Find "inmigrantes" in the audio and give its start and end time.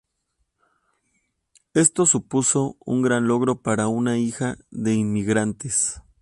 4.95-6.01